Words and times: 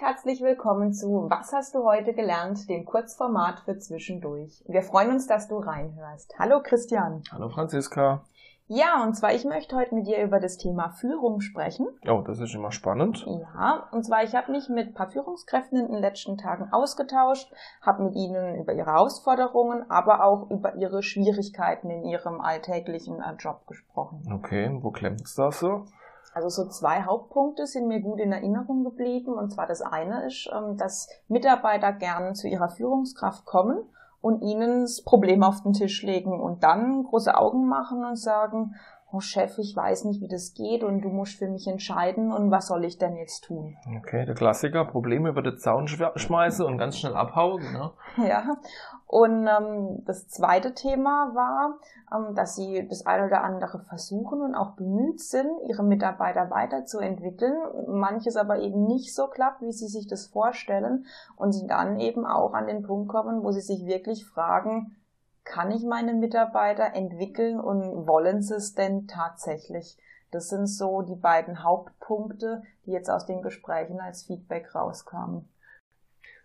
herzlich 0.00 0.40
willkommen 0.40 0.94
zu 0.94 1.26
Was 1.28 1.52
hast 1.52 1.74
du 1.74 1.84
heute 1.84 2.14
gelernt, 2.14 2.70
dem 2.70 2.86
Kurzformat 2.86 3.60
für 3.60 3.76
zwischendurch. 3.76 4.64
Wir 4.66 4.82
freuen 4.82 5.10
uns, 5.10 5.26
dass 5.26 5.46
du 5.46 5.58
reinhörst. 5.58 6.34
Hallo 6.38 6.62
Christian. 6.62 7.22
Hallo 7.30 7.50
Franziska. 7.50 8.24
Ja, 8.66 9.02
und 9.02 9.14
zwar 9.14 9.34
ich 9.34 9.44
möchte 9.44 9.76
heute 9.76 9.94
mit 9.94 10.06
dir 10.06 10.22
über 10.22 10.40
das 10.40 10.56
Thema 10.56 10.88
Führung 10.88 11.40
sprechen. 11.40 11.86
Oh, 12.08 12.22
das 12.26 12.40
ist 12.40 12.54
immer 12.54 12.72
spannend. 12.72 13.26
Ja, 13.26 13.88
und 13.92 14.04
zwar 14.04 14.22
ich 14.22 14.34
habe 14.34 14.52
mich 14.52 14.70
mit 14.70 14.88
ein 14.88 14.94
paar 14.94 15.10
Führungskräften 15.10 15.78
in 15.78 15.92
den 15.92 16.00
letzten 16.00 16.38
Tagen 16.38 16.72
ausgetauscht, 16.72 17.52
habe 17.82 18.04
mit 18.04 18.14
ihnen 18.14 18.54
über 18.54 18.72
ihre 18.72 18.92
Herausforderungen, 18.92 19.90
aber 19.90 20.24
auch 20.24 20.48
über 20.50 20.76
ihre 20.76 21.02
Schwierigkeiten 21.02 21.90
in 21.90 22.04
ihrem 22.04 22.40
alltäglichen 22.40 23.20
äh, 23.20 23.34
Job 23.38 23.66
gesprochen. 23.66 24.22
Okay, 24.32 24.70
wo 24.80 24.92
klemmt 24.92 25.22
es 25.22 25.34
da 25.34 25.52
so? 25.52 25.84
Also 26.32 26.48
so 26.48 26.68
zwei 26.68 27.02
Hauptpunkte 27.02 27.66
sind 27.66 27.88
mir 27.88 28.00
gut 28.00 28.20
in 28.20 28.32
Erinnerung 28.32 28.84
geblieben. 28.84 29.32
Und 29.32 29.50
zwar 29.50 29.66
das 29.66 29.82
eine 29.82 30.26
ist, 30.26 30.48
ähm, 30.52 30.76
dass 30.76 31.08
Mitarbeiter 31.28 31.92
gern 31.92 32.34
zu 32.34 32.48
ihrer 32.48 32.68
Führungskraft 32.68 33.44
kommen 33.44 33.78
und 34.20 34.42
ihnen 34.42 34.82
das 34.82 35.02
Problem 35.02 35.42
auf 35.42 35.62
den 35.62 35.72
Tisch 35.72 36.02
legen 36.02 36.40
und 36.40 36.62
dann 36.62 37.04
große 37.04 37.34
Augen 37.34 37.66
machen 37.66 38.04
und 38.04 38.16
sagen, 38.16 38.74
oh 39.12 39.20
Chef, 39.20 39.58
ich 39.58 39.74
weiß 39.74 40.04
nicht, 40.04 40.20
wie 40.20 40.28
das 40.28 40.54
geht 40.54 40.84
und 40.84 41.02
du 41.02 41.08
musst 41.08 41.38
für 41.38 41.48
mich 41.48 41.66
entscheiden 41.66 42.32
und 42.32 42.50
was 42.50 42.68
soll 42.68 42.84
ich 42.84 42.98
denn 42.98 43.16
jetzt 43.16 43.44
tun? 43.44 43.76
Okay, 43.98 44.24
der 44.24 44.34
Klassiker, 44.34 44.84
Probleme 44.84 45.30
über 45.30 45.42
den 45.42 45.58
Zaun 45.58 45.88
schmeißen 45.88 46.64
und 46.64 46.78
ganz 46.78 46.98
schnell 46.98 47.14
abhauen. 47.14 47.62
Ne? 47.72 47.90
Ja, 48.28 48.56
und 49.12 49.48
ähm, 49.48 50.04
das 50.04 50.28
zweite 50.28 50.72
Thema 50.72 51.34
war, 51.34 51.80
ähm, 52.14 52.36
dass 52.36 52.54
sie 52.54 52.86
das 52.86 53.06
eine 53.06 53.26
oder 53.26 53.42
andere 53.42 53.80
versuchen 53.80 54.40
und 54.40 54.54
auch 54.54 54.76
bemüht 54.76 55.20
sind, 55.20 55.50
ihre 55.66 55.82
Mitarbeiter 55.82 56.48
weiterzuentwickeln, 56.48 57.56
manches 57.88 58.36
aber 58.36 58.60
eben 58.60 58.86
nicht 58.86 59.12
so 59.12 59.26
klappt, 59.26 59.62
wie 59.62 59.72
sie 59.72 59.88
sich 59.88 60.06
das 60.06 60.26
vorstellen 60.26 61.06
und 61.34 61.50
sie 61.50 61.66
dann 61.66 61.98
eben 61.98 62.24
auch 62.24 62.54
an 62.54 62.68
den 62.68 62.84
Punkt 62.84 63.08
kommen, 63.08 63.42
wo 63.42 63.50
sie 63.50 63.62
sich 63.62 63.84
wirklich 63.84 64.24
fragen, 64.24 64.94
kann 65.42 65.72
ich 65.72 65.82
meine 65.82 66.14
Mitarbeiter 66.14 66.94
entwickeln 66.94 67.58
und 67.58 68.06
wollen 68.06 68.42
sie 68.42 68.54
es 68.54 68.76
denn 68.76 69.08
tatsächlich? 69.08 69.98
Das 70.30 70.50
sind 70.50 70.68
so 70.68 71.02
die 71.02 71.16
beiden 71.16 71.64
Hauptpunkte, 71.64 72.62
die 72.86 72.92
jetzt 72.92 73.10
aus 73.10 73.26
den 73.26 73.42
Gesprächen 73.42 73.98
als 73.98 74.22
Feedback 74.22 74.72
rauskamen. 74.72 75.48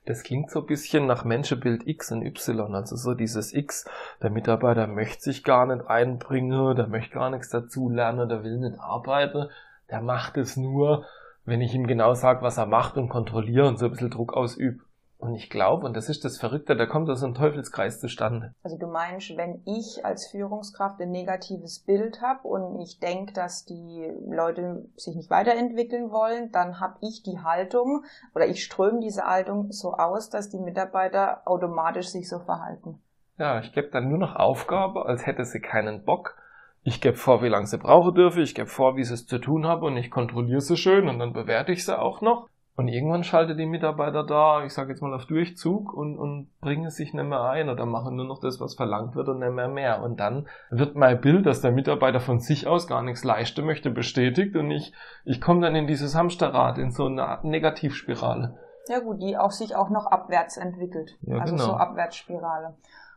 Das 0.06 0.22
klingt 0.22 0.52
so 0.52 0.60
ein 0.60 0.68
bisschen 0.68 1.08
nach 1.08 1.26
Menschenbild 1.26 1.88
X 1.88 2.12
und 2.12 2.22
Y. 2.24 2.76
Also 2.76 2.96
so 2.96 3.16
dieses 3.16 3.54
X, 3.54 3.86
der 4.22 4.30
Mitarbeiter 4.30 4.86
möchte 4.86 5.24
sich 5.24 5.44
gar 5.44 5.66
nicht 5.66 5.88
einbringen, 5.88 6.76
der 6.76 6.88
möchte 6.88 7.16
gar 7.16 7.32
nichts 7.32 7.50
dazulernen, 7.50 8.30
der 8.30 8.44
will 8.44 8.60
nicht 8.60 8.80
arbeiten, 8.80 9.50
der 9.90 10.02
macht 10.02 10.38
es 10.38 10.58
nur, 10.58 11.06
wenn 11.44 11.62
ich 11.62 11.74
ihm 11.74 11.88
genau 11.88 12.14
sage, 12.14 12.44
was 12.44 12.58
er 12.58 12.68
macht 12.68 12.98
und 12.98 13.10
kontrolliere 13.10 13.68
und 13.68 13.80
so 13.80 13.86
ein 13.86 13.92
bisschen 13.92 14.12
Druck 14.12 14.34
ausübe. 14.34 14.84
Und 15.26 15.34
ich 15.34 15.50
glaube, 15.50 15.88
und 15.88 15.98
das 15.98 16.08
ist 16.08 16.24
das 16.24 16.38
Verrückte, 16.38 16.76
da 16.76 16.86
kommt 16.86 17.10
so 17.18 17.26
ein 17.26 17.34
Teufelskreis 17.34 18.00
zustande. 18.00 18.54
Also 18.62 18.78
du 18.78 18.86
meinst, 18.86 19.36
wenn 19.36 19.64
ich 19.66 20.06
als 20.06 20.28
Führungskraft 20.28 21.02
ein 21.02 21.10
negatives 21.10 21.80
Bild 21.80 22.22
habe 22.22 22.48
und 22.48 22.80
ich 22.80 23.00
denke, 23.00 23.34
dass 23.34 23.66
die 23.66 24.08
Leute 24.28 24.86
sich 24.96 25.16
nicht 25.16 25.32
weiterentwickeln 25.32 26.12
wollen, 26.12 26.52
dann 26.52 26.80
habe 26.80 26.98
ich 27.02 27.24
die 27.24 27.40
Haltung 27.40 28.04
oder 28.36 28.46
ich 28.46 28.64
ströme 28.64 29.00
diese 29.00 29.24
Haltung 29.24 29.72
so 29.72 29.94
aus, 29.94 30.30
dass 30.30 30.50
die 30.50 30.60
Mitarbeiter 30.60 31.42
automatisch 31.46 32.10
sich 32.10 32.30
so 32.30 32.38
verhalten. 32.38 33.00
Ja, 33.40 33.60
ich 33.60 33.74
gebe 33.74 33.88
dann 33.88 34.08
nur 34.08 34.20
noch 34.20 34.36
Aufgabe, 34.36 35.08
als 35.08 35.26
hätte 35.26 35.44
sie 35.44 35.60
keinen 35.60 36.06
Bock. 36.06 36.38
Ich 36.84 37.02
gebe 37.02 37.18
vor, 37.18 37.42
wie 37.42 37.50
lange 37.50 37.66
sie 37.66 37.80
brauchen 37.80 38.14
dürfe, 38.14 38.42
ich 38.42 38.54
gebe 38.54 38.68
vor, 38.68 38.96
wie 38.96 39.04
sie 39.04 39.16
es 39.16 39.26
zu 39.26 39.40
tun 39.40 39.66
haben 39.66 39.82
und 39.82 39.98
ich 39.98 40.12
kontrolliere 40.12 40.62
sie 40.62 40.78
schön 40.78 41.10
und 41.10 41.18
dann 41.18 41.34
bewerte 41.34 41.72
ich 41.72 41.84
sie 41.84 41.98
auch 41.98 42.22
noch. 42.22 42.48
Und 42.78 42.90
irgendwann 42.90 43.24
schaltet 43.24 43.58
die 43.58 43.66
Mitarbeiter 43.66 44.26
da, 44.26 44.66
ich 44.66 44.74
sage 44.74 44.90
jetzt 44.90 45.02
mal 45.02 45.14
auf 45.14 45.26
Durchzug 45.26 45.94
und, 45.94 46.18
und 46.18 46.50
bringen 46.60 46.90
sich 46.90 47.14
nicht 47.14 47.26
mehr 47.26 47.42
ein 47.42 47.70
oder 47.70 47.86
machen 47.86 48.18
nur 48.18 48.26
noch 48.26 48.40
das, 48.40 48.60
was 48.60 48.76
verlangt 48.76 49.16
wird 49.16 49.30
und 49.30 49.40
nicht 49.40 49.54
mehr 49.54 49.70
mehr. 49.70 50.04
Und 50.04 50.20
dann 50.20 50.48
wird 50.70 50.96
mein 50.96 51.22
Bild, 51.22 51.46
dass 51.46 51.62
der 51.62 51.72
Mitarbeiter 51.72 52.20
von 52.20 52.40
sich 52.40 52.68
aus 52.68 52.86
gar 52.88 53.02
nichts 53.02 53.24
leisten 53.24 53.66
möchte, 53.66 53.92
bestätigt 53.92 54.58
und 54.58 54.72
ich, 54.72 54.92
ich 55.24 55.40
komme 55.40 55.62
dann 55.62 55.76
in 55.76 55.88
dieses 55.88 56.16
Hamsterrad, 56.16 56.78
in 56.78 56.92
so 56.92 57.06
eine 57.06 57.40
Negativspirale. 57.44 58.58
Ja 58.90 59.00
gut, 59.00 59.22
die 59.22 59.38
auch 59.38 59.52
sich 59.52 59.76
auch 59.76 59.90
noch 59.90 60.06
abwärts 60.08 60.58
entwickelt. 60.58 61.18
Ja, 61.22 61.38
also 61.38 61.56
genau. 61.56 61.66
so 61.66 61.74
Abwärtsspirale 61.74 62.76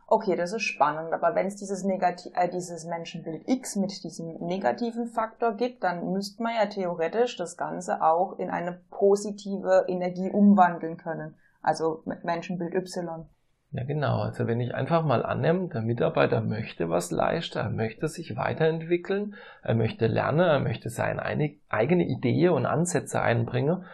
okay, 0.09 0.35
das 0.35 0.53
ist 0.53 0.63
spannend, 0.63 1.13
aber 1.13 1.35
wenn 1.35 1.47
es 1.47 1.55
dieses, 1.55 1.83
Negati 1.83 2.31
äh, 2.35 2.49
dieses 2.49 2.85
Menschenbild 2.85 3.47
X 3.47 3.75
mit 3.75 4.03
diesem 4.03 4.37
negativen 4.39 5.07
Faktor 5.07 5.53
gibt, 5.53 5.83
dann 5.83 6.11
müsste 6.11 6.41
man 6.43 6.53
ja 6.55 6.65
theoretisch 6.65 7.37
das 7.37 7.57
Ganze 7.57 8.01
auch 8.01 8.39
in 8.39 8.49
eine 8.49 8.81
positive 8.89 9.85
Energie 9.87 10.29
umwandeln 10.29 10.97
können. 10.97 11.35
Also 11.61 12.01
mit 12.05 12.23
Menschenbild 12.23 12.73
Y. 12.73 13.25
Ja, 13.71 13.83
genau. 13.83 14.21
Also 14.21 14.47
wenn 14.47 14.59
ich 14.59 14.73
einfach 14.73 15.05
mal 15.05 15.23
annehme, 15.23 15.67
der 15.67 15.81
Mitarbeiter 15.81 16.41
möchte 16.41 16.89
was 16.89 17.11
leisten, 17.11 17.59
er 17.59 17.69
möchte 17.69 18.07
sich 18.07 18.35
weiterentwickeln, 18.35 19.35
er 19.61 19.75
möchte 19.75 20.07
lernen, 20.07 20.39
er 20.39 20.59
möchte 20.59 20.89
seine 20.89 21.23
eigene 21.69 22.05
Idee 22.05 22.49
und 22.49 22.65
Ansätze 22.65 23.21
einbringen 23.21 23.85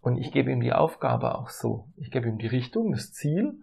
und 0.00 0.16
ich 0.16 0.30
gebe 0.30 0.52
ihm 0.52 0.60
die 0.60 0.72
Aufgabe 0.72 1.34
auch 1.34 1.48
so. 1.48 1.88
Ich 1.96 2.12
gebe 2.12 2.28
ihm 2.28 2.38
die 2.38 2.46
Richtung, 2.46 2.92
das 2.92 3.12
Ziel 3.12 3.60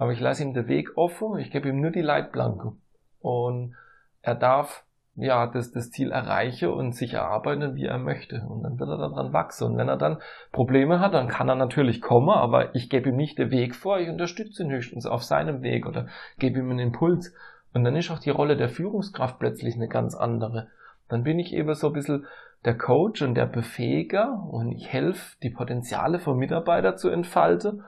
aber 0.00 0.12
ich 0.12 0.20
lasse 0.20 0.44
ihm 0.44 0.54
den 0.54 0.68
Weg 0.68 0.96
offen, 0.96 1.40
ich 1.40 1.50
gebe 1.50 1.68
ihm 1.68 1.80
nur 1.80 1.90
die 1.90 2.02
Leitplanke. 2.02 2.72
Und 3.20 3.74
er 4.22 4.36
darf 4.36 4.84
ja 5.16 5.48
das, 5.48 5.72
das 5.72 5.90
Ziel 5.90 6.12
erreichen 6.12 6.68
und 6.68 6.94
sich 6.94 7.14
erarbeiten, 7.14 7.74
wie 7.74 7.86
er 7.86 7.98
möchte. 7.98 8.46
Und 8.48 8.62
dann 8.62 8.78
wird 8.78 8.90
er 8.90 8.98
daran 8.98 9.32
wachsen. 9.32 9.72
Und 9.72 9.76
wenn 9.76 9.88
er 9.88 9.96
dann 9.96 10.18
Probleme 10.52 11.00
hat, 11.00 11.14
dann 11.14 11.26
kann 11.26 11.48
er 11.48 11.56
natürlich 11.56 12.00
kommen, 12.00 12.28
aber 12.28 12.76
ich 12.76 12.88
gebe 12.90 13.08
ihm 13.08 13.16
nicht 13.16 13.38
den 13.38 13.50
Weg 13.50 13.74
vor, 13.74 13.98
ich 13.98 14.08
unterstütze 14.08 14.62
ihn 14.62 14.70
höchstens 14.70 15.04
auf 15.04 15.24
seinem 15.24 15.62
Weg 15.62 15.84
oder 15.84 16.06
gebe 16.38 16.60
ihm 16.60 16.70
einen 16.70 16.78
Impuls. 16.78 17.34
Und 17.74 17.82
dann 17.82 17.96
ist 17.96 18.12
auch 18.12 18.20
die 18.20 18.30
Rolle 18.30 18.56
der 18.56 18.68
Führungskraft 18.68 19.40
plötzlich 19.40 19.74
eine 19.74 19.88
ganz 19.88 20.14
andere. 20.14 20.68
Dann 21.08 21.24
bin 21.24 21.40
ich 21.40 21.52
eben 21.52 21.74
so 21.74 21.88
ein 21.88 21.92
bisschen 21.92 22.24
der 22.64 22.78
Coach 22.78 23.20
und 23.22 23.34
der 23.34 23.46
Befähiger 23.46 24.46
und 24.48 24.70
ich 24.70 24.92
helfe, 24.92 25.36
die 25.42 25.50
Potenziale 25.50 26.20
von 26.20 26.38
Mitarbeiter 26.38 26.94
zu 26.94 27.08
entfalten 27.08 27.82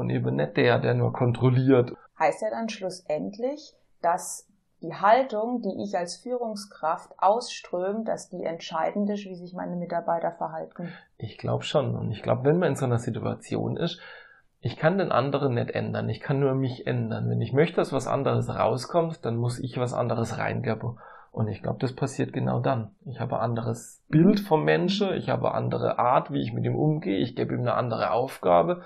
und 0.00 0.10
eben 0.10 0.36
nicht 0.36 0.56
der, 0.56 0.78
der 0.78 0.94
nur 0.94 1.12
kontrolliert. 1.12 1.92
Heißt 2.18 2.42
ja 2.42 2.50
dann 2.50 2.68
schlussendlich, 2.68 3.74
dass 4.02 4.46
die 4.82 4.94
Haltung, 4.94 5.60
die 5.62 5.82
ich 5.82 5.96
als 5.96 6.16
Führungskraft 6.16 7.12
ausströme, 7.18 8.04
dass 8.04 8.30
die 8.30 8.42
entscheidend 8.42 9.10
ist, 9.10 9.26
wie 9.26 9.34
sich 9.34 9.52
meine 9.52 9.76
Mitarbeiter 9.76 10.32
verhalten. 10.32 10.92
Ich 11.18 11.38
glaube 11.38 11.64
schon. 11.64 11.94
Und 11.94 12.10
ich 12.10 12.22
glaube, 12.22 12.44
wenn 12.44 12.58
man 12.58 12.70
in 12.70 12.76
so 12.76 12.86
einer 12.86 12.98
Situation 12.98 13.76
ist, 13.76 14.00
ich 14.62 14.76
kann 14.76 14.98
den 14.98 15.12
anderen 15.12 15.54
nicht 15.54 15.70
ändern. 15.70 16.08
Ich 16.08 16.20
kann 16.20 16.40
nur 16.40 16.54
mich 16.54 16.86
ändern. 16.86 17.28
Wenn 17.30 17.40
ich 17.40 17.52
möchte, 17.52 17.76
dass 17.76 17.92
was 17.92 18.06
anderes 18.06 18.48
rauskommt, 18.48 19.24
dann 19.24 19.36
muss 19.36 19.58
ich 19.58 19.78
was 19.78 19.94
anderes 19.94 20.38
reingeben. 20.38 20.98
Und 21.32 21.48
ich 21.48 21.62
glaube, 21.62 21.78
das 21.78 21.94
passiert 21.94 22.32
genau 22.32 22.60
dann. 22.60 22.90
Ich 23.06 23.20
habe 23.20 23.36
ein 23.36 23.42
anderes 23.42 24.02
Bild 24.08 24.40
vom 24.40 24.64
Menschen. 24.64 25.12
Ich 25.14 25.28
habe 25.28 25.48
eine 25.48 25.54
andere 25.54 25.98
Art, 25.98 26.32
wie 26.32 26.42
ich 26.42 26.52
mit 26.52 26.64
ihm 26.64 26.76
umgehe. 26.76 27.18
Ich 27.18 27.36
gebe 27.36 27.54
ihm 27.54 27.60
eine 27.60 27.74
andere 27.74 28.10
Aufgabe. 28.10 28.82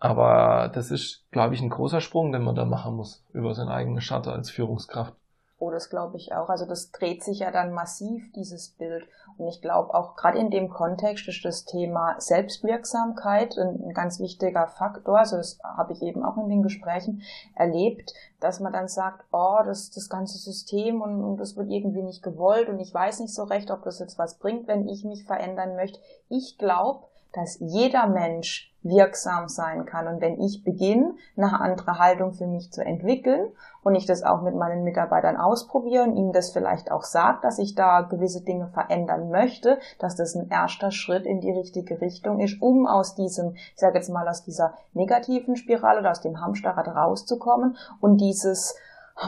Aber 0.00 0.70
das 0.74 0.90
ist, 0.90 1.30
glaube 1.30 1.54
ich, 1.54 1.60
ein 1.60 1.68
großer 1.68 2.00
Sprung, 2.00 2.32
den 2.32 2.42
man 2.42 2.54
da 2.54 2.64
machen 2.64 2.96
muss 2.96 3.22
über 3.32 3.54
seinen 3.54 3.68
eigenen 3.68 4.00
Schatten 4.00 4.30
als 4.30 4.50
Führungskraft. 4.50 5.14
Oh, 5.62 5.70
das 5.70 5.90
glaube 5.90 6.16
ich 6.16 6.32
auch. 6.32 6.48
Also 6.48 6.64
das 6.64 6.90
dreht 6.90 7.22
sich 7.22 7.40
ja 7.40 7.50
dann 7.50 7.74
massiv, 7.74 8.32
dieses 8.32 8.70
Bild. 8.70 9.06
Und 9.36 9.46
ich 9.46 9.60
glaube 9.60 9.92
auch 9.92 10.16
gerade 10.16 10.38
in 10.38 10.50
dem 10.50 10.70
Kontext 10.70 11.28
ist 11.28 11.44
das 11.44 11.66
Thema 11.66 12.18
Selbstwirksamkeit 12.18 13.58
ein, 13.58 13.78
ein 13.84 13.92
ganz 13.92 14.20
wichtiger 14.20 14.68
Faktor. 14.68 15.18
Also 15.18 15.36
das 15.36 15.58
habe 15.62 15.92
ich 15.92 16.00
eben 16.00 16.24
auch 16.24 16.38
in 16.38 16.48
den 16.48 16.62
Gesprächen 16.62 17.20
erlebt, 17.54 18.14
dass 18.40 18.58
man 18.60 18.72
dann 18.72 18.88
sagt, 18.88 19.26
oh, 19.32 19.58
das, 19.62 19.90
das 19.90 20.08
ganze 20.08 20.38
System 20.38 21.02
und, 21.02 21.22
und 21.22 21.36
das 21.36 21.58
wird 21.58 21.68
irgendwie 21.68 22.02
nicht 22.02 22.22
gewollt 22.22 22.70
und 22.70 22.80
ich 22.80 22.94
weiß 22.94 23.20
nicht 23.20 23.34
so 23.34 23.44
recht, 23.44 23.70
ob 23.70 23.82
das 23.82 23.98
jetzt 23.98 24.18
was 24.18 24.38
bringt, 24.38 24.66
wenn 24.66 24.88
ich 24.88 25.04
mich 25.04 25.26
verändern 25.26 25.76
möchte. 25.76 26.00
Ich 26.30 26.56
glaube, 26.56 27.09
dass 27.32 27.58
jeder 27.60 28.06
Mensch 28.06 28.70
wirksam 28.82 29.48
sein 29.48 29.84
kann. 29.84 30.08
Und 30.08 30.20
wenn 30.20 30.40
ich 30.40 30.64
beginne, 30.64 31.14
eine 31.36 31.60
andere 31.60 31.98
Haltung 31.98 32.32
für 32.32 32.46
mich 32.46 32.72
zu 32.72 32.82
entwickeln 32.82 33.48
und 33.82 33.94
ich 33.94 34.06
das 34.06 34.22
auch 34.22 34.42
mit 34.42 34.54
meinen 34.54 34.84
Mitarbeitern 34.84 35.36
ausprobiere 35.36 36.04
und 36.04 36.16
ihnen 36.16 36.32
das 36.32 36.50
vielleicht 36.50 36.90
auch 36.90 37.04
sagt, 37.04 37.44
dass 37.44 37.58
ich 37.58 37.74
da 37.74 38.02
gewisse 38.02 38.42
Dinge 38.42 38.68
verändern 38.68 39.30
möchte, 39.30 39.78
dass 39.98 40.16
das 40.16 40.34
ein 40.34 40.50
erster 40.50 40.90
Schritt 40.90 41.26
in 41.26 41.40
die 41.40 41.52
richtige 41.52 42.00
Richtung 42.00 42.40
ist, 42.40 42.60
um 42.62 42.86
aus 42.86 43.14
diesem, 43.14 43.54
ich 43.54 43.72
sage 43.76 43.98
jetzt 43.98 44.08
mal, 44.08 44.28
aus 44.28 44.44
dieser 44.44 44.74
negativen 44.94 45.56
Spirale 45.56 46.00
oder 46.00 46.10
aus 46.10 46.22
dem 46.22 46.40
Hamsterrad 46.40 46.88
rauszukommen 46.88 47.76
und 48.00 48.18
dieses 48.18 48.76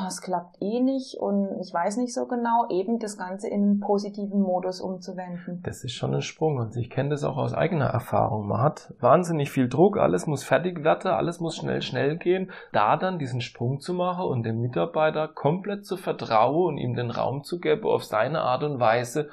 es 0.06 0.22
klappt 0.22 0.56
eh 0.60 0.80
nicht 0.80 1.16
und 1.16 1.60
ich 1.60 1.72
weiß 1.72 1.98
nicht 1.98 2.14
so 2.14 2.26
genau, 2.26 2.66
eben 2.70 2.98
das 2.98 3.18
Ganze 3.18 3.48
in 3.48 3.62
einen 3.62 3.80
positiven 3.80 4.40
Modus 4.40 4.80
umzuwenden. 4.80 5.60
Das 5.62 5.84
ist 5.84 5.92
schon 5.92 6.14
ein 6.14 6.22
Sprung 6.22 6.56
und 6.56 6.76
ich 6.76 6.88
kenne 6.88 7.10
das 7.10 7.24
auch 7.24 7.36
aus 7.36 7.52
eigener 7.52 7.86
Erfahrung. 7.86 8.48
Man 8.48 8.62
hat 8.62 8.94
wahnsinnig 9.00 9.50
viel 9.50 9.68
Druck, 9.68 9.98
alles 9.98 10.26
muss 10.26 10.44
fertig 10.44 10.82
werden, 10.82 11.10
alles 11.10 11.40
muss 11.40 11.56
schnell, 11.56 11.82
schnell 11.82 12.16
gehen. 12.16 12.50
Da 12.72 12.96
dann 12.96 13.18
diesen 13.18 13.40
Sprung 13.40 13.80
zu 13.80 13.92
machen 13.92 14.24
und 14.24 14.44
dem 14.44 14.60
Mitarbeiter 14.60 15.28
komplett 15.28 15.84
zu 15.84 15.96
vertrauen 15.96 16.74
und 16.74 16.78
ihm 16.78 16.94
den 16.94 17.10
Raum 17.10 17.44
zu 17.44 17.60
geben, 17.60 17.84
auf 17.84 18.04
seine 18.04 18.40
Art 18.40 18.62
und 18.62 18.80
Weise 18.80 19.28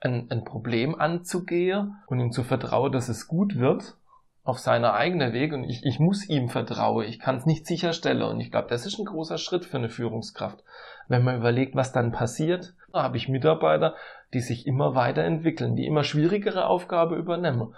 ein, 0.00 0.26
ein 0.30 0.44
Problem 0.44 0.94
anzugehen 0.94 1.96
und 2.06 2.20
ihm 2.20 2.30
zu 2.30 2.42
vertrauen, 2.42 2.92
dass 2.92 3.08
es 3.08 3.26
gut 3.26 3.58
wird 3.58 3.96
auf 4.44 4.58
seine 4.58 4.92
eigene 4.92 5.32
Weg 5.32 5.54
und 5.54 5.64
ich, 5.64 5.84
ich 5.84 5.98
muss 5.98 6.28
ihm 6.28 6.50
vertrauen. 6.50 7.06
Ich 7.06 7.18
kann 7.18 7.36
es 7.36 7.46
nicht 7.46 7.66
sicherstellen. 7.66 8.22
Und 8.22 8.40
ich 8.40 8.50
glaube, 8.50 8.68
das 8.68 8.84
ist 8.84 8.98
ein 8.98 9.06
großer 9.06 9.38
Schritt 9.38 9.64
für 9.64 9.78
eine 9.78 9.88
Führungskraft. 9.88 10.62
Wenn 11.08 11.24
man 11.24 11.36
überlegt, 11.36 11.74
was 11.74 11.92
dann 11.92 12.12
passiert, 12.12 12.74
da 12.92 13.02
habe 13.02 13.16
ich 13.16 13.28
Mitarbeiter, 13.28 13.94
die 14.34 14.40
sich 14.40 14.66
immer 14.66 14.94
weiterentwickeln, 14.94 15.76
die 15.76 15.86
immer 15.86 16.04
schwierigere 16.04 16.66
Aufgaben 16.66 17.16
übernehmen. 17.16 17.74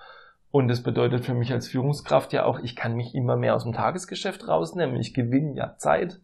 Und 0.51 0.67
das 0.67 0.83
bedeutet 0.83 1.25
für 1.25 1.35
mich 1.35 1.53
als 1.53 1.69
Führungskraft 1.69 2.33
ja 2.33 2.45
auch, 2.45 2.59
ich 2.59 2.75
kann 2.75 2.95
mich 2.95 3.15
immer 3.15 3.37
mehr 3.37 3.55
aus 3.55 3.63
dem 3.63 3.73
Tagesgeschäft 3.73 4.49
rausnehmen. 4.49 4.97
Ich 4.97 5.15
gewinne 5.15 5.55
ja 5.55 5.77
Zeit. 5.77 6.19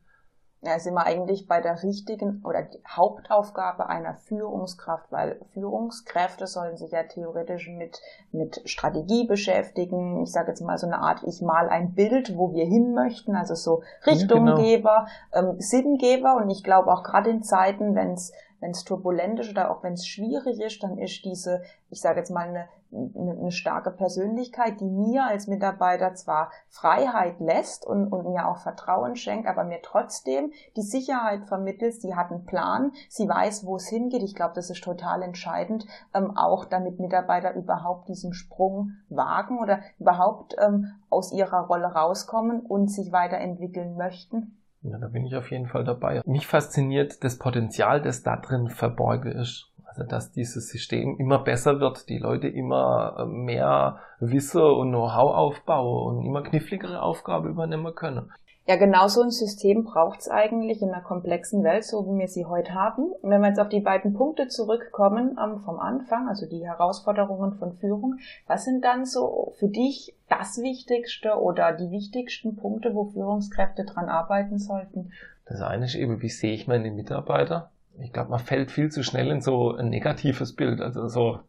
Ja, 0.64 0.78
sind 0.78 0.94
wir 0.94 1.04
eigentlich 1.04 1.48
bei 1.48 1.60
der 1.60 1.82
richtigen 1.82 2.40
oder 2.44 2.68
Hauptaufgabe 2.88 3.88
einer 3.88 4.14
Führungskraft, 4.14 5.10
weil 5.10 5.40
Führungskräfte 5.52 6.46
sollen 6.46 6.76
sich 6.76 6.92
ja 6.92 7.02
theoretisch 7.02 7.68
mit, 7.68 8.00
mit 8.30 8.62
Strategie 8.64 9.26
beschäftigen. 9.26 10.22
Ich 10.22 10.30
sage 10.30 10.50
jetzt 10.50 10.60
mal 10.60 10.78
so 10.78 10.86
eine 10.86 11.00
Art, 11.00 11.24
ich 11.24 11.42
mal 11.42 11.68
ein 11.68 11.94
Bild, 11.94 12.36
wo 12.36 12.52
wir 12.52 12.64
hin 12.64 12.94
möchten, 12.94 13.34
also 13.34 13.56
so 13.56 13.82
Richtunggeber, 14.06 15.08
ja, 15.34 15.40
genau. 15.40 15.52
ähm, 15.54 15.60
Sinngeber. 15.60 16.36
Und 16.36 16.48
ich 16.48 16.62
glaube 16.62 16.92
auch 16.92 17.02
gerade 17.02 17.30
in 17.30 17.42
Zeiten, 17.42 17.96
wenn 17.96 18.12
es 18.12 18.32
wenn 18.62 18.70
es 18.70 18.84
turbulent 18.84 19.40
ist 19.40 19.50
oder 19.50 19.70
auch 19.70 19.82
wenn 19.82 19.94
es 19.94 20.06
schwierig 20.06 20.60
ist, 20.60 20.82
dann 20.84 20.96
ist 20.96 21.24
diese, 21.24 21.62
ich 21.90 22.00
sage 22.00 22.20
jetzt 22.20 22.30
mal, 22.30 22.48
eine, 22.48 22.68
eine, 22.92 23.32
eine, 23.32 23.50
starke 23.50 23.90
Persönlichkeit, 23.90 24.80
die 24.80 24.88
mir 24.88 25.26
als 25.26 25.48
Mitarbeiter 25.48 26.14
zwar 26.14 26.52
Freiheit 26.68 27.40
lässt 27.40 27.84
und, 27.84 28.06
und 28.06 28.28
mir 28.30 28.46
auch 28.46 28.58
Vertrauen 28.58 29.16
schenkt, 29.16 29.48
aber 29.48 29.64
mir 29.64 29.80
trotzdem 29.82 30.52
die 30.76 30.82
Sicherheit 30.82 31.44
vermittelt, 31.46 32.00
sie 32.00 32.14
hat 32.14 32.30
einen 32.30 32.44
Plan, 32.44 32.92
sie 33.08 33.28
weiß, 33.28 33.66
wo 33.66 33.76
es 33.76 33.88
hingeht. 33.88 34.22
Ich 34.22 34.36
glaube, 34.36 34.54
das 34.54 34.70
ist 34.70 34.84
total 34.84 35.22
entscheidend, 35.22 35.84
ähm, 36.14 36.36
auch 36.36 36.64
damit 36.64 37.00
Mitarbeiter 37.00 37.54
überhaupt 37.54 38.08
diesen 38.08 38.32
Sprung 38.32 38.92
wagen 39.08 39.58
oder 39.58 39.80
überhaupt 39.98 40.54
ähm, 40.60 40.92
aus 41.10 41.32
ihrer 41.32 41.66
Rolle 41.66 41.86
rauskommen 41.86 42.60
und 42.60 42.92
sich 42.92 43.10
weiterentwickeln 43.10 43.96
möchten. 43.96 44.61
Ja, 44.82 44.98
da 44.98 45.08
bin 45.08 45.24
ich 45.24 45.36
auf 45.36 45.50
jeden 45.50 45.68
Fall 45.68 45.84
dabei. 45.84 46.22
Mich 46.26 46.46
fasziniert 46.46 47.22
das 47.22 47.38
Potenzial, 47.38 48.02
das 48.02 48.22
da 48.22 48.36
drin 48.36 48.68
verborgen 48.68 49.32
ist. 49.32 49.71
Also, 49.94 50.08
dass 50.08 50.32
dieses 50.32 50.68
System 50.68 51.18
immer 51.18 51.38
besser 51.38 51.78
wird, 51.78 52.08
die 52.08 52.16
Leute 52.16 52.48
immer 52.48 53.16
äh, 53.18 53.26
mehr 53.26 53.98
Wissen 54.20 54.62
und 54.62 54.88
Know-how 54.88 55.34
aufbauen 55.34 56.16
und 56.16 56.24
immer 56.24 56.42
kniffligere 56.42 57.02
Aufgaben 57.02 57.50
übernehmen 57.50 57.94
können. 57.94 58.32
Ja, 58.66 58.76
genau 58.76 59.08
so 59.08 59.20
ein 59.22 59.30
System 59.30 59.84
braucht 59.84 60.20
es 60.20 60.28
eigentlich 60.28 60.80
in 60.80 60.90
einer 60.90 61.02
komplexen 61.02 61.62
Welt, 61.62 61.84
so 61.84 62.06
wie 62.06 62.18
wir 62.18 62.28
sie 62.28 62.46
heute 62.46 62.72
haben. 62.72 63.12
Wenn 63.20 63.42
wir 63.42 63.48
jetzt 63.48 63.58
auf 63.58 63.68
die 63.68 63.80
beiden 63.80 64.14
Punkte 64.14 64.46
zurückkommen 64.48 65.36
ähm, 65.42 65.60
vom 65.60 65.78
Anfang, 65.78 66.28
also 66.28 66.46
die 66.46 66.64
Herausforderungen 66.64 67.58
von 67.58 67.72
Führung, 67.74 68.18
was 68.46 68.64
sind 68.64 68.84
dann 68.84 69.04
so 69.04 69.52
für 69.58 69.68
dich 69.68 70.14
das 70.28 70.58
Wichtigste 70.62 71.34
oder 71.34 71.72
die 71.72 71.90
wichtigsten 71.90 72.56
Punkte, 72.56 72.94
wo 72.94 73.06
Führungskräfte 73.06 73.84
dran 73.84 74.08
arbeiten 74.08 74.58
sollten? 74.58 75.12
Das 75.44 75.60
eine 75.60 75.84
ist 75.84 75.96
eben, 75.96 76.22
wie 76.22 76.30
sehe 76.30 76.54
ich 76.54 76.66
meine 76.66 76.90
Mitarbeiter? 76.92 77.70
Ich 78.00 78.12
glaube, 78.12 78.30
man 78.30 78.40
fällt 78.40 78.70
viel 78.70 78.90
zu 78.90 79.02
schnell 79.02 79.30
in 79.30 79.40
so 79.40 79.74
ein 79.74 79.90
negatives 79.90 80.54
Bild. 80.54 80.80
Also 80.80 81.08
so 81.08 81.40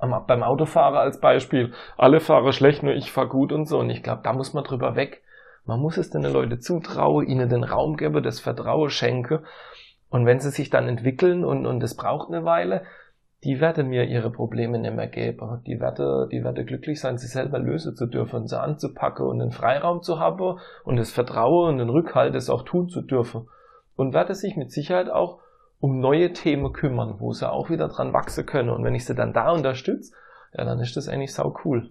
beim 0.00 0.42
Autofahrer 0.42 1.00
als 1.00 1.20
Beispiel, 1.20 1.72
alle 1.96 2.20
fahren 2.20 2.52
schlecht, 2.52 2.82
nur 2.82 2.94
ich 2.94 3.12
fahre 3.12 3.28
gut 3.28 3.52
und 3.52 3.66
so. 3.66 3.78
Und 3.78 3.90
ich 3.90 4.02
glaube, 4.02 4.20
da 4.22 4.32
muss 4.32 4.52
man 4.52 4.64
drüber 4.64 4.96
weg 4.96 5.22
man 5.66 5.80
muss 5.80 5.96
es 5.96 6.10
den 6.10 6.22
Leuten 6.22 6.60
zutrauen, 6.60 7.26
ihnen 7.26 7.48
den 7.48 7.64
Raum 7.64 7.96
geben, 7.96 8.22
das 8.22 8.40
Vertrauen 8.40 8.88
schenken. 8.88 9.40
Und 10.08 10.24
wenn 10.24 10.38
sie 10.38 10.50
sich 10.50 10.70
dann 10.70 10.88
entwickeln 10.88 11.44
und, 11.44 11.66
und 11.66 11.82
es 11.82 11.96
braucht 11.96 12.28
eine 12.28 12.44
Weile, 12.44 12.82
die 13.42 13.60
werden 13.60 13.88
mir 13.88 14.04
ihre 14.04 14.30
Probleme 14.30 14.78
nicht 14.78 14.94
mehr 14.94 15.08
geben. 15.08 15.62
Die 15.66 15.80
werden, 15.80 16.28
die 16.30 16.42
werden 16.42 16.64
glücklich 16.64 17.00
sein, 17.00 17.18
sie 17.18 17.26
selber 17.26 17.58
lösen 17.58 17.96
zu 17.96 18.06
dürfen, 18.06 18.46
sie 18.46 18.60
anzupacken 18.60 19.26
und 19.26 19.40
den 19.40 19.50
Freiraum 19.50 20.02
zu 20.02 20.20
haben 20.20 20.58
und 20.84 20.96
das 20.96 21.10
Vertrauen 21.10 21.70
und 21.70 21.78
den 21.78 21.90
Rückhalt, 21.90 22.34
es 22.34 22.48
auch 22.48 22.62
tun 22.62 22.88
zu 22.88 23.02
dürfen. 23.02 23.48
Und 23.96 24.14
werde 24.14 24.34
sich 24.34 24.56
mit 24.56 24.70
Sicherheit 24.70 25.10
auch 25.10 25.40
um 25.78 26.00
neue 26.00 26.32
Themen 26.32 26.72
kümmern, 26.72 27.16
wo 27.18 27.32
sie 27.32 27.50
auch 27.50 27.70
wieder 27.70 27.88
dran 27.88 28.12
wachsen 28.12 28.46
können. 28.46 28.70
Und 28.70 28.84
wenn 28.84 28.94
ich 28.94 29.04
sie 29.04 29.14
dann 29.14 29.32
da 29.32 29.50
unterstütze, 29.50 30.12
ja, 30.52 30.64
dann 30.64 30.80
ist 30.80 30.96
das 30.96 31.08
eigentlich 31.08 31.34
sau 31.34 31.54
cool 31.64 31.90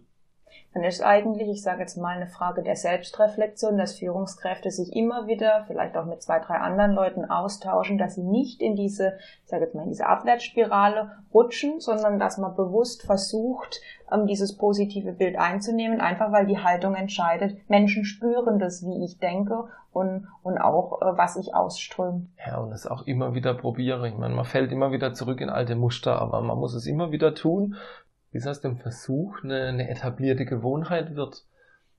dann 0.76 0.84
ist 0.84 1.02
eigentlich, 1.02 1.48
ich 1.48 1.64
sage 1.64 1.80
jetzt 1.80 1.96
mal, 1.96 2.18
eine 2.18 2.28
Frage 2.28 2.62
der 2.62 2.76
Selbstreflexion, 2.76 3.78
dass 3.78 3.98
Führungskräfte 3.98 4.72
sich 4.72 4.94
immer 4.94 5.26
wieder, 5.26 5.64
vielleicht 5.68 5.96
auch 5.96 6.04
mit 6.04 6.22
zwei, 6.22 6.40
drei 6.40 6.56
anderen 6.56 6.92
Leuten 6.92 7.24
austauschen, 7.24 7.98
dass 7.98 8.16
sie 8.16 8.24
nicht 8.24 8.62
in 8.62 8.76
diese, 8.76 9.18
ich 9.46 9.50
sage 9.50 9.64
jetzt 9.64 9.74
mal, 9.74 9.84
in 9.84 9.92
diese 9.92 10.06
Abwärtsspirale 10.06 11.14
rutschen, 11.34 11.80
sondern 11.80 12.20
dass 12.20 12.38
man 12.38 12.58
bewusst 12.58 13.04
versucht, 13.04 13.80
ähm, 14.12 14.28
dieses 14.28 14.58
positive 14.58 15.14
Bild 15.14 15.38
einzunehmen, 15.38 16.02
einfach 16.02 16.34
weil 16.34 16.46
die 16.46 16.60
Haltung 16.60 16.96
entscheidet. 16.96 17.58
Menschen 17.70 18.04
spüren 18.04 18.60
das, 18.60 18.86
wie 18.86 19.06
ich 19.06 19.18
denke 19.18 19.70
und, 19.94 20.28
und 20.44 20.58
auch, 20.58 21.02
äh, 21.02 21.18
was 21.18 21.38
ich 21.38 21.56
ausströme. 21.56 22.28
Ja, 22.46 22.58
und 22.58 22.74
es 22.74 22.86
auch 22.86 23.04
immer 23.04 23.34
wieder 23.34 23.54
probiere. 23.54 24.10
Ich 24.10 24.18
meine, 24.18 24.36
man 24.36 24.44
fällt 24.44 24.74
immer 24.74 24.92
wieder 24.92 25.14
zurück 25.14 25.40
in 25.40 25.50
alte 25.50 25.76
Muster, 25.76 26.22
aber 26.22 26.42
man 26.42 26.58
muss 26.58 26.74
es 26.74 26.86
immer 26.86 27.14
wieder 27.14 27.34
tun 27.34 27.78
bis 28.36 28.48
aus 28.48 28.60
dem 28.60 28.76
Versuch 28.76 29.42
eine, 29.46 29.68
eine 29.68 29.90
etablierte 29.90 30.44
Gewohnheit 30.44 31.16
wird. 31.16 31.46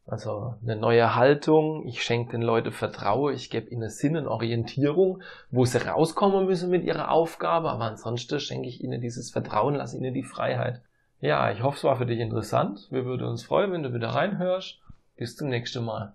Also 0.05 0.57
eine 0.63 0.77
neue 0.77 1.15
Haltung, 1.15 1.87
ich 1.87 2.03
schenke 2.03 2.33
den 2.33 2.43
Leuten 2.43 2.73
Vertrauen, 2.73 3.35
ich 3.35 3.49
gebe 3.49 3.71
ihnen 3.71 3.89
Sinn 3.89 4.19
und 4.19 4.27
Orientierung, 4.27 5.23
wo 5.51 5.65
sie 5.65 5.79
rauskommen 5.79 6.45
müssen 6.45 6.69
mit 6.69 6.85
ihrer 6.85 7.11
Aufgabe, 7.11 7.71
aber 7.71 7.85
ansonsten 7.85 8.39
schenke 8.39 8.69
ich 8.69 8.85
ihnen 8.85 9.01
dieses 9.01 9.31
Vertrauen, 9.31 9.77
lasse 9.77 9.97
ihnen 9.97 10.13
die 10.13 10.25
Freiheit. 10.25 10.83
Ja, 11.21 11.51
ich 11.51 11.63
hoffe, 11.63 11.79
es 11.79 11.85
war 11.85 11.97
für 11.97 12.05
dich 12.05 12.21
interessant. 12.21 12.87
Wir 12.91 13.07
würden 13.07 13.27
uns 13.27 13.43
freuen, 13.43 13.73
wenn 13.73 13.83
du 13.83 13.95
wieder 13.95 14.09
reinhörst. 14.09 14.79
Bis 15.17 15.37
zum 15.37 15.49
nächsten 15.49 15.87
Mal. 15.87 16.13